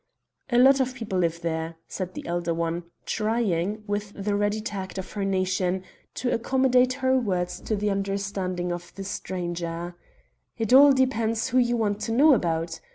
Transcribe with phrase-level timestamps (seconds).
[0.49, 4.97] "A lot of people live there," said the elder one, trying, with the ready tact
[4.97, 5.83] of her nation,
[6.15, 9.93] to accommodate her words to the understanding of the stranger.
[10.57, 12.79] "It all depends who you want to know about.